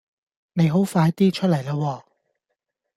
[0.53, 2.03] 你好快啲出嚟啦喎